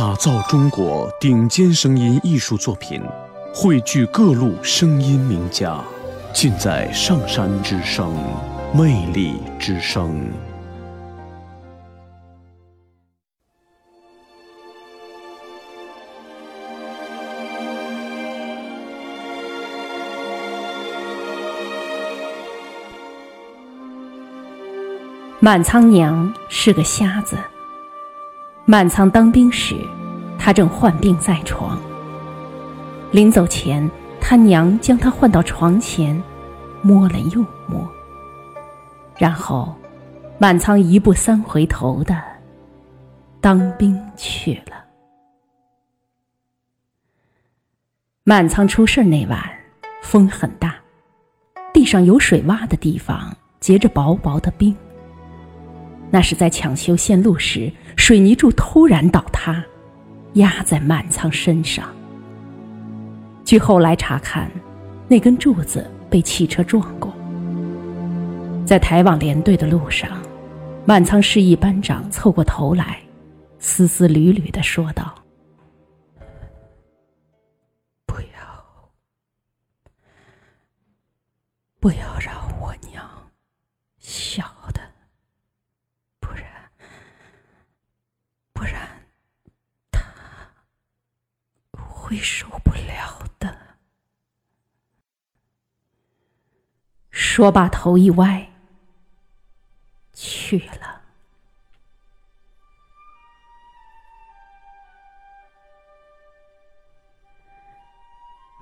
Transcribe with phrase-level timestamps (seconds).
[0.00, 3.02] 打造中国顶尖声音艺术作品，
[3.52, 5.78] 汇聚各路声音名家，
[6.32, 8.10] 尽在上山之声，
[8.72, 10.26] 魅力之声。
[25.40, 27.36] 满仓娘是个瞎子。
[28.66, 29.74] 满仓当兵时，
[30.42, 31.78] 他正患病在床。
[33.12, 33.88] 临走前，
[34.20, 36.20] 他娘将他唤到床前，
[36.80, 37.86] 摸了又摸。
[39.18, 39.76] 然后，
[40.38, 42.18] 满仓一步三回头的
[43.38, 44.82] 当兵去了。
[48.24, 49.38] 满仓出事那晚，
[50.02, 50.74] 风很大，
[51.74, 54.74] 地上有水洼的地方结着薄薄的冰。
[56.10, 59.62] 那是在抢修线路时，水泥柱突然倒塌，
[60.34, 61.88] 压在满仓身上。
[63.44, 64.50] 据后来查看，
[65.08, 67.12] 那根柱子被汽车撞过。
[68.64, 70.22] 在抬往连队的路上，
[70.86, 73.02] 满仓示意班长凑过头来，
[73.58, 75.14] 丝丝缕缕的说道
[78.06, 78.92] ：“不要，
[81.80, 83.04] 不要让我娘
[83.98, 84.80] 笑的。”
[92.10, 93.56] 会受不了的。
[97.12, 98.50] 说罢，头一歪，
[100.12, 101.02] 去了。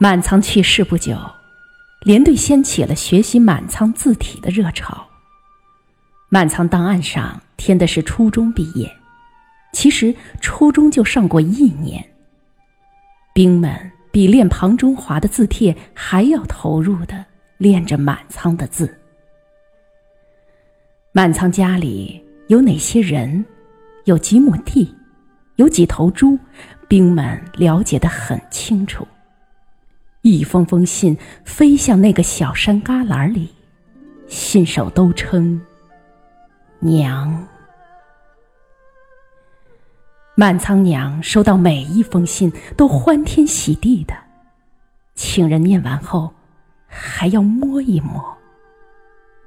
[0.00, 1.16] 满仓去世不久，
[2.00, 5.08] 连队掀起了学习满仓字体的热潮。
[6.28, 8.98] 满仓档案上填的是初中毕业，
[9.72, 12.15] 其实初中就上过一年。
[13.36, 13.70] 兵们
[14.10, 17.22] 比练庞中华的字帖还要投入的
[17.58, 18.98] 练着满仓的字。
[21.12, 22.18] 满仓家里
[22.48, 23.44] 有哪些人，
[24.06, 24.90] 有几亩地，
[25.56, 26.38] 有几头猪，
[26.88, 29.06] 兵们了解的很清楚。
[30.22, 33.50] 一封封信飞向那个小山旮旯里，
[34.26, 35.60] 信手都称
[36.80, 37.46] “娘”。
[40.38, 44.14] 满仓娘收到每一封信，都欢天喜地的，
[45.14, 46.30] 请人念完后，
[46.86, 48.22] 还要摸一摸，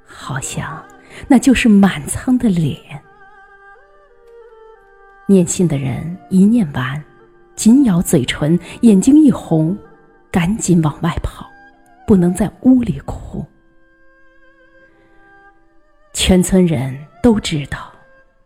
[0.04, 0.84] 好像
[1.28, 2.76] 那就是满仓的脸。
[5.26, 7.00] 念信的人一念完，
[7.54, 9.78] 紧咬嘴唇，眼睛一红，
[10.28, 11.48] 赶紧往外跑，
[12.04, 13.46] 不能在屋里哭。
[16.12, 17.78] 全村人都知道。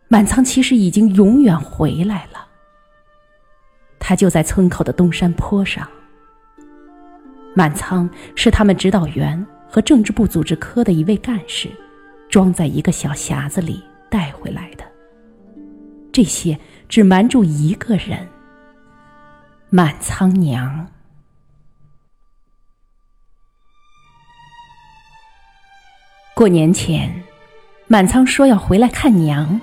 [0.07, 2.34] 满仓其实已经永远回来了。
[4.07, 5.89] 他就在村口的东山坡上。
[7.55, 11.71] 满仓是他们指导员和政治部组织科的一位干事，
[12.29, 14.85] 装在一个小匣子里带回来的。
[16.11, 16.55] 这些
[16.87, 18.27] 只瞒住一个人——
[19.71, 20.87] 满仓娘。
[26.35, 27.23] 过年前，
[27.87, 29.59] 满仓说要回来看娘。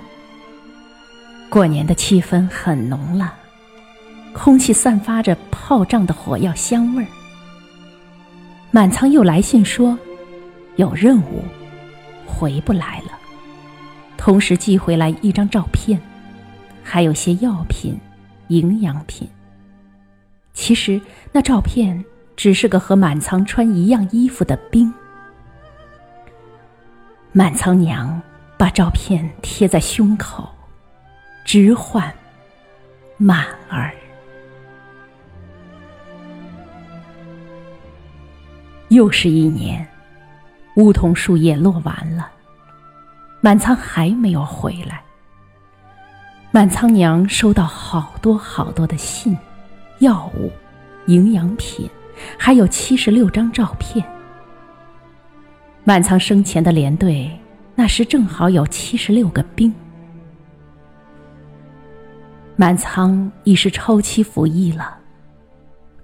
[1.49, 3.37] 过年的气氛很浓了，
[4.33, 7.07] 空气散发着炮仗的火药香味儿。
[8.71, 9.97] 满仓又来信说，
[10.75, 11.43] 有任务，
[12.25, 13.11] 回不来了。
[14.17, 16.01] 同时寄回来一张照片，
[16.83, 17.97] 还有些药品、
[18.47, 19.27] 营养品。
[20.53, 20.99] 其实
[21.31, 22.03] 那照片
[22.35, 24.91] 只是个和满仓穿一样衣服的兵。
[27.31, 28.21] 满仓娘
[28.57, 30.49] 把照片贴在胸口。
[31.45, 32.09] 直唤
[33.17, 33.93] 满儿。
[38.93, 39.85] 又是一年，
[40.75, 42.29] 梧桐树叶落完了，
[43.41, 45.01] 满仓还没有回来。
[46.51, 49.35] 满仓娘收到好多好多的信、
[49.97, 50.51] 药物、
[51.07, 51.89] 营养品，
[52.37, 54.05] 还有七十六张照片。
[55.83, 57.31] 满仓生前的连队，
[57.73, 59.73] 那时正好有七十六个兵。
[62.55, 64.95] 满仓已是超期服役了。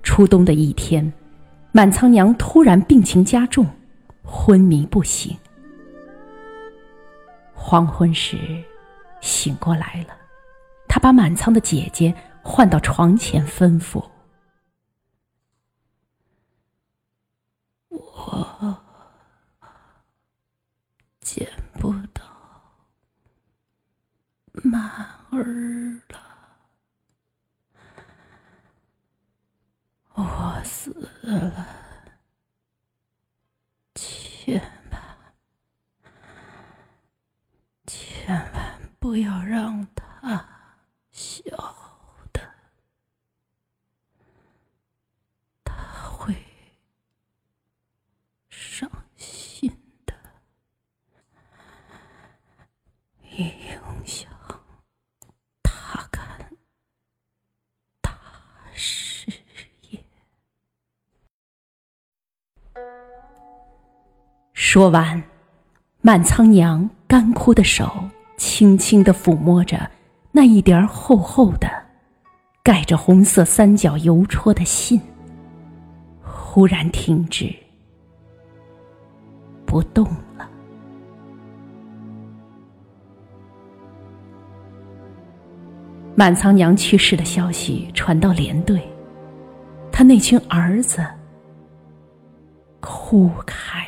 [0.02, 1.13] 初冬的一天，
[1.71, 3.66] 满仓娘突然病情加重，
[4.24, 5.38] 昏迷不醒。
[7.54, 8.63] 黄昏时，
[9.21, 10.18] 醒过来了，
[10.88, 14.04] 他把满仓的姐姐唤到床前，吩咐
[17.89, 18.49] ：“我
[30.60, 30.92] 他死
[31.22, 31.66] 了
[33.96, 34.62] 千
[34.92, 35.02] 万
[37.88, 40.46] 千万不要让他
[41.12, 41.50] 晓
[42.34, 42.42] 得
[45.64, 45.74] 他
[46.10, 46.36] 会
[48.50, 49.72] 伤心
[50.06, 50.14] 的
[53.32, 53.50] 英
[54.06, 54.29] 雄
[64.71, 65.19] 说完，
[66.01, 67.92] 满仓娘干枯的手。
[68.38, 69.89] 轻轻的抚摸着
[70.31, 71.68] 那一叠厚厚的、
[72.62, 75.01] 盖着红色三角邮戳的信，
[76.21, 77.51] 忽然停止，
[79.66, 80.06] 不动
[80.38, 80.48] 了。
[86.13, 88.88] 满仓娘去世的消息传到连队，
[89.92, 91.04] 他那群儿子
[92.80, 93.83] 哭开。